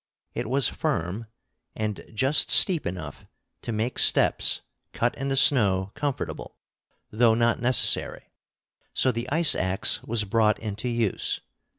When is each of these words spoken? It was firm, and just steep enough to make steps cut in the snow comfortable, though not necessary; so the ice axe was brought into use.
It 0.33 0.49
was 0.49 0.67
firm, 0.67 1.27
and 1.75 2.03
just 2.11 2.49
steep 2.49 2.87
enough 2.87 3.27
to 3.61 3.71
make 3.71 3.99
steps 3.99 4.63
cut 4.93 5.13
in 5.15 5.29
the 5.29 5.37
snow 5.37 5.91
comfortable, 5.93 6.57
though 7.11 7.35
not 7.35 7.61
necessary; 7.61 8.31
so 8.95 9.11
the 9.11 9.29
ice 9.29 9.53
axe 9.53 10.01
was 10.01 10.23
brought 10.23 10.57
into 10.57 10.89
use. 10.89 11.41